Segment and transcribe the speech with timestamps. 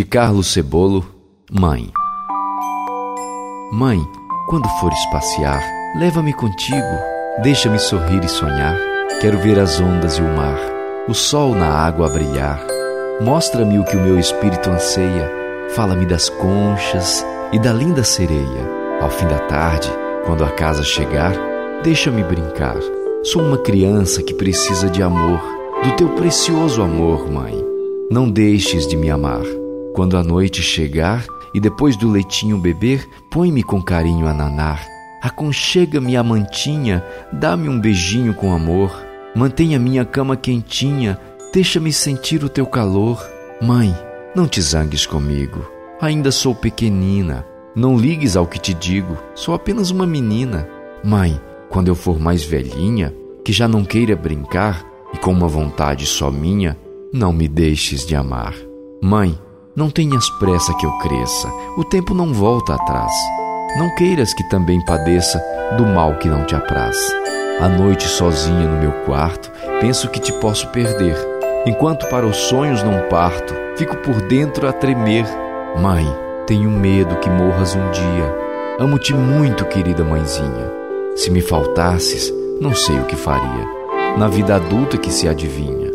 [0.00, 1.04] De Carlos Cebolo,
[1.52, 1.92] Mãe.
[3.70, 4.00] Mãe,
[4.48, 5.62] quando fores passear,
[5.98, 6.98] leva-me contigo,
[7.42, 8.78] deixa-me sorrir e sonhar.
[9.20, 10.58] Quero ver as ondas e o mar,
[11.06, 12.66] o sol na água a brilhar.
[13.20, 15.30] Mostra-me o que o meu espírito anseia,
[15.74, 17.22] fala-me das conchas
[17.52, 18.70] e da linda sereia.
[19.02, 19.90] Ao fim da tarde,
[20.24, 21.34] quando a casa chegar,
[21.82, 22.78] deixa-me brincar.
[23.22, 25.42] Sou uma criança que precisa de amor,
[25.84, 27.62] do teu precioso amor, mãe.
[28.10, 29.59] Não deixes de me amar.
[29.94, 34.86] Quando a noite chegar e depois do leitinho beber, põe-me com carinho a nanar.
[35.22, 38.90] Aconchega-me a mantinha, dá-me um beijinho com amor.
[39.34, 41.18] Mantenha minha cama quentinha,
[41.52, 43.20] deixa-me sentir o teu calor.
[43.60, 43.94] Mãe,
[44.34, 45.68] não te zangues comigo.
[46.00, 47.44] Ainda sou pequenina.
[47.74, 50.68] Não ligues ao que te digo, sou apenas uma menina.
[51.04, 54.84] Mãe, quando eu for mais velhinha, que já não queira brincar
[55.14, 56.76] e com uma vontade só minha,
[57.12, 58.54] não me deixes de amar.
[59.00, 59.38] Mãe,
[59.74, 63.12] não tenhas pressa que eu cresça, o tempo não volta atrás.
[63.78, 65.42] Não queiras que também padeça
[65.76, 66.96] do mal que não te apraz.
[67.60, 71.16] À noite, sozinha no meu quarto, penso que te posso perder.
[71.66, 75.26] Enquanto para os sonhos não parto, fico por dentro a tremer.
[75.80, 76.06] Mãe,
[76.46, 78.36] tenho medo que morras um dia.
[78.78, 80.72] Amo-te muito, querida mãezinha.
[81.14, 83.68] Se me faltasses, não sei o que faria.
[84.16, 85.89] Na vida adulta que se adivinha.